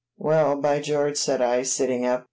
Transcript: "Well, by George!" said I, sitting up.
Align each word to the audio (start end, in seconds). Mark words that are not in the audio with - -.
"Well, 0.17 0.55
by 0.55 0.79
George!" 0.79 1.15
said 1.17 1.43
I, 1.43 1.61
sitting 1.61 2.07
up. 2.07 2.19